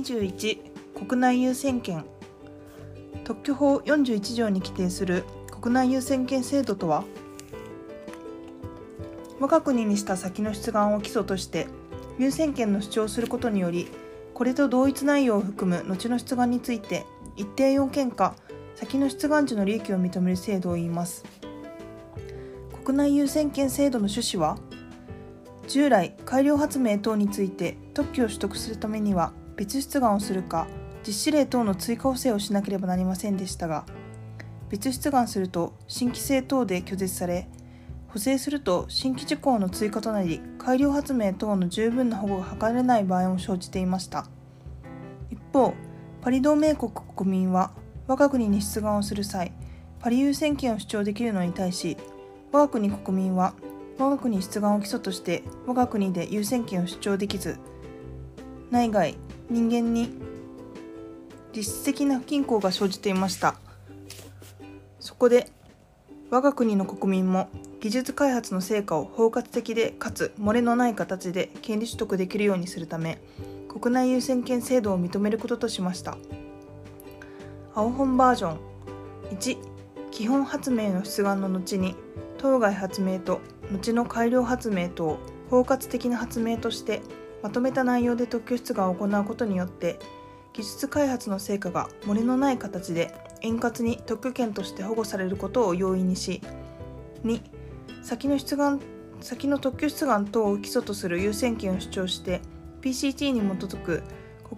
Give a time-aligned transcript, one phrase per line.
[0.00, 0.58] 21
[1.06, 2.06] 国内優先権。
[3.24, 5.24] 特許法41条に規定する
[5.60, 7.04] 国内優先権制度とは？
[9.38, 11.66] 我が国にした先の出願を基礎として
[12.18, 13.88] 優先権の主張することにより
[14.34, 17.04] これと同一内容を含む後の出願について
[17.36, 18.34] 一定要件か
[18.76, 21.24] 先の出願時の利益を認める制度を言います。
[22.84, 24.58] 国内優先権制度の趣旨は
[25.68, 30.66] 従来改良発明等について特許を取得するためには別出願をするか
[31.06, 33.84] 実施例等の追加補正をしなければなりませんでしたが
[34.70, 37.46] 別出願すると新規性等で拒絶され
[38.08, 44.26] 補正すると新規事項の追加となり改良発明等の十分な保護が図れない場合も生じていました。
[45.30, 45.74] 一方
[46.22, 47.72] パリ同盟国国民は
[48.06, 49.52] 我が国に出願をする際
[50.00, 51.98] パリ優先権を主張できるのに対し
[52.50, 53.52] 我が国国民は
[53.98, 57.58] 我が国出願を基礎として我が国で優先権を主張できず
[58.70, 59.16] 内外
[59.50, 60.08] 人間に
[61.54, 63.56] 実質的な不均衡が生じていました。
[65.00, 65.50] そこで
[66.30, 67.48] 我が国の国民も
[67.80, 73.18] 技術開発の成果を包括的でかつ漏れのない形で権利取得できるようにするため
[73.68, 76.16] 国内優先権制度を認めることとしました。
[77.74, 78.58] 青本バージョン
[79.36, 79.58] 1
[80.10, 81.96] 基本発明の出願の後に
[82.38, 83.40] 当該発明と
[83.72, 85.18] 後の改良発明等
[85.50, 87.00] 包括的な発明として
[87.42, 89.98] まとめた内容で特許出願を行うことによって
[90.52, 96.42] 技術開発の成果が漏れのない形で円滑に特許権として保護されることを容易にし
[97.24, 97.40] 2
[98.02, 98.80] 先の出願
[99.20, 102.40] 先の特許出願等を基礎とする優先権を主張して
[102.80, 104.02] PCT に基づく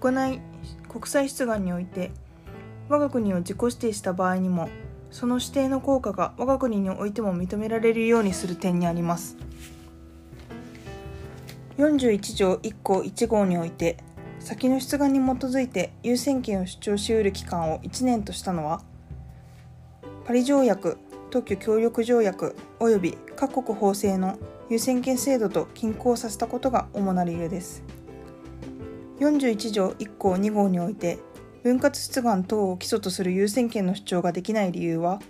[0.00, 0.40] 国内
[0.88, 2.10] 国際出願において
[2.88, 4.68] 我が国を自己指定した場合にも
[5.10, 9.36] その指定の効果が我が国においても認められるようにする点にあります。
[11.82, 13.96] 41条1項1号において
[14.38, 18.82] 先の出願に基づいて優先権を主張しうる期間を1年としたのは
[20.24, 20.98] パリ条約
[21.32, 24.38] 特許協力条約及び各国法制の
[24.70, 27.82] 優先権制度と均衡させたことが主な理由です。
[29.18, 31.18] 41条1項2号において
[31.62, 35.20] 分割出願等を基礎とする優先権の主張ができない理由は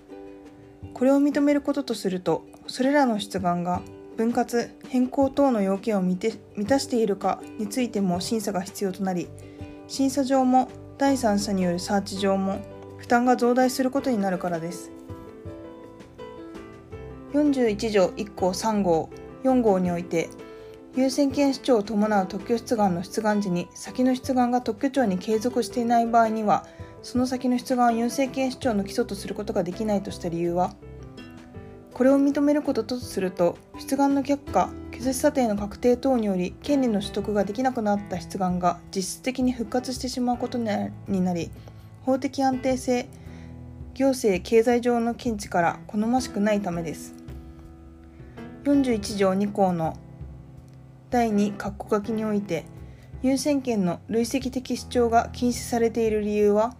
[0.92, 3.82] これを認めることとするとそれらの出願が
[4.16, 6.18] 分割変更等の要件を満
[6.66, 9.28] たしているかについても審査が必要となり
[9.88, 10.68] 審査上も
[10.98, 12.60] 第三者によるサーチ上も
[12.98, 14.92] 負担が増大することになるからです。
[17.32, 19.08] 41条1項3号
[19.42, 20.28] 4号において
[20.94, 26.66] 優先権主張を伴う特許出願の出願時に先の出願が特許庁に継続していない場合には
[27.02, 30.74] その先の出願を優先権主張の基礎とすることができないとした理由は
[31.94, 41.50] これを認めることとすると出願の却下拒絶査定の確定等により権利の取得ができなくなった出願が実質的に復活してしまうことになり
[42.02, 43.08] 法的安定性
[43.94, 47.14] 行政経済上の見地から好ましくないためです。
[48.64, 49.98] 41条2項の
[51.10, 52.64] 第2括弧書きにおいて
[53.22, 56.74] 優先権の累積的主張が禁止されている理由は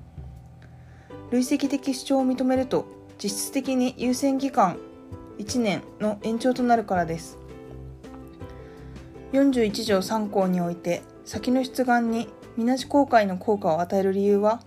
[1.31, 2.87] 累積的主張を認めると
[3.23, 4.79] 実質的に優先期間
[5.43, 7.39] 1年の延長となるからです。
[9.33, 14.61] 41条3項において先の出願にみなし公開の効果を与える理由は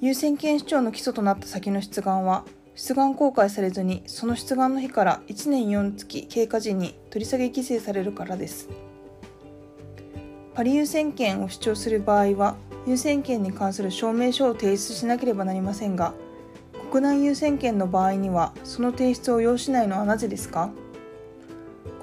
[0.00, 2.44] 優先権主張の基礎となった先の出願は
[2.74, 8.68] 出願公開されずにその出願の日から1年4月経過時に取り下げ規制されるからです。
[10.54, 12.56] パリ優先権を主張する場合は
[12.86, 16.14] 優先権に関する証明書を提出しなければなりませんが
[16.90, 20.70] 国内優先権の場合にはその提出を要しないのはなぜですか？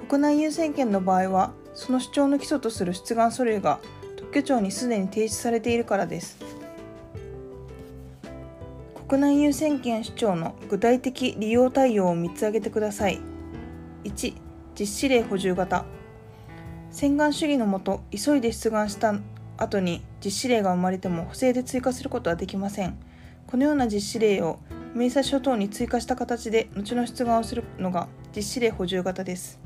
[0.08, 3.82] 国内優先権の場合はその主張の基礎とする出願書類が
[4.16, 6.38] 特許庁にすでに提出されているからです
[9.10, 13.20] 国内優先権主張の具体的利用対応を3つ挙げてください。
[14.06, 14.34] 1、
[14.78, 15.86] 実施例補充型。
[16.92, 19.16] 洗顔主義のもと、急いで出願した
[19.58, 22.98] 後に実施例が生まれても不正で追加することはできません。
[23.48, 24.60] このような実施例を
[24.98, 29.60] 明細書等に追加した形で後の出願をするのが実施例補充型です。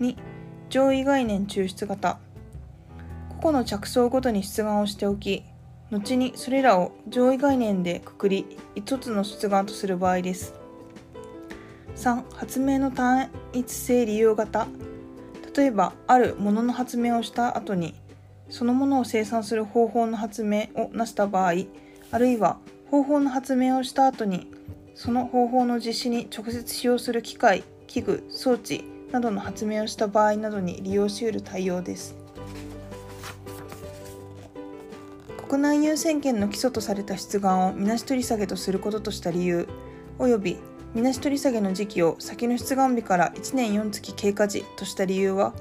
[0.00, 0.16] 2、
[0.68, 2.18] 上位概念抽出型。
[3.40, 5.44] 個々の着想ごとに出願をしておき、
[5.90, 10.54] 後にそれらを上位概念でくくり一つの出願とする場合です
[11.96, 14.68] 3発明の単一性利用型
[15.56, 17.94] 例えばあるものの発明をした後に
[18.50, 21.52] そのものを生産する方法の発明を成した場合
[22.10, 22.58] あるいは
[22.90, 24.50] 方法の発明をした後に
[24.94, 32.14] その方法の実施に直接使用する機械器具装置などの発明をした場合などに利用しうる対応です。
[35.48, 39.66] 国内優先権の基礎とされた出願をみなし取り下げとすることとした理由
[40.18, 40.56] 及び
[40.94, 45.54] みなし取り下げの時期を先の出願日から1年4月経過時とした理由は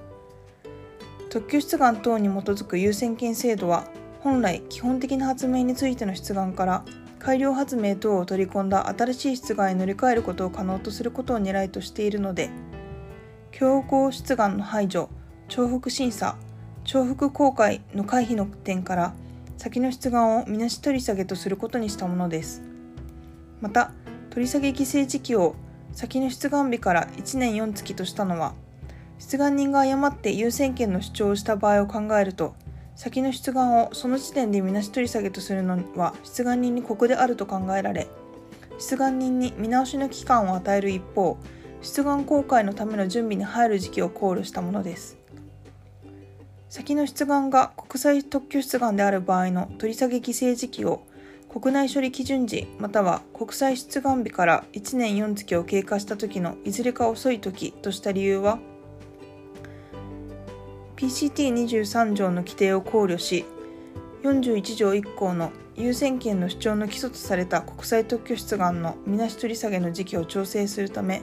[1.29, 3.87] 特許出願等に基づく優先権制度は
[4.19, 6.83] 本来基本的な発明についての出願から
[7.19, 12.49] 改良発明等を取り込んだ新しい出願へ乗り換えることを可能とすることを狙いとしているので
[13.51, 15.09] 競合出願の排除
[15.49, 16.37] 重複審査
[16.83, 19.13] 重複公開の回避の点から
[19.57, 22.61] 先の出願をみなし取り下げとすることにしたものです。
[23.59, 23.91] また
[24.29, 25.55] 取り下げ規制時期を
[25.91, 28.53] 先の出願日から1年4月としたのは
[29.17, 32.55] 出願人が誤って優先権の主張をした場合を考えると
[32.97, 38.07] 先の出願をその時点でみなし取り下げとするのは出願人に酷であると考えられ
[38.79, 41.37] 出願人に見直しの期間を与える一方
[41.81, 45.15] 出願公開のための準備に入る時期を考慮したものです。
[46.69, 51.01] 先の出願が国際特許出願である場合の取り下げ規制時期を
[51.49, 58.59] 国内処理基準時または国際出願日から1年4月を経過した時のいずれか遅い時とした理由は
[60.97, 63.45] PCT23 条の規定を考慮し
[64.23, 71.21] 41条1項の優先権の主張の基礎とされた国際特許出願のみなし取り下げの時期を調整するため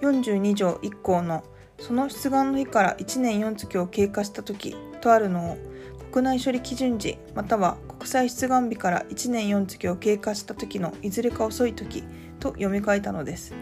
[0.00, 1.42] 42条1項の
[1.80, 5.58] その出願の日から1年4月を経過した時とあるのを
[6.12, 12.04] 国内処理基準時または国際出願日から1年4月を経過した時のいずれか遅い時
[12.38, 13.54] と読み替えたのです。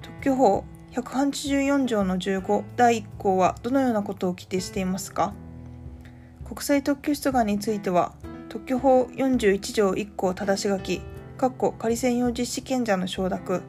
[0.00, 5.34] 特許法184条の15第1項はどのようなことを規定していますか？
[6.44, 8.14] 国際特許出願については
[8.48, 11.02] 特許法41条1項正し書き
[11.78, 13.62] 仮専用実施権者の承諾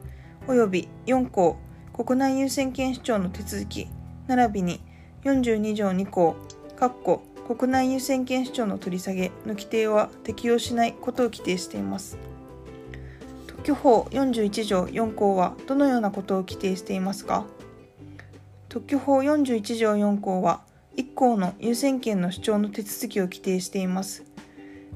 [0.46, 1.56] 及び4項
[1.92, 3.88] 国内優先権主張の手続き
[4.26, 4.80] 並びに
[5.24, 6.36] 42条2項
[7.46, 12.16] 国内優先権主張の取り下げの規定は適用しないことを規定しています。
[13.58, 17.44] 特許法41条4項はどのようなことを規定していますか？
[18.68, 20.62] 特許法41条4項は
[20.96, 24.24] 1項の優先権の主張の手続きを規定しています。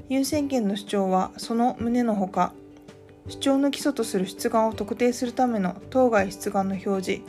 [0.08, 2.54] 優先権の主張はその旨のほか、
[3.28, 7.22] 主張の基礎とする出願を特定するための当該出願の表示、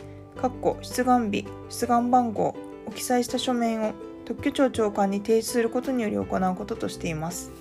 [0.81, 2.55] 出願日、出願番号
[2.85, 3.93] を記載した書面を
[4.23, 7.51] 特許庁長官に提出することにより行うこととしています。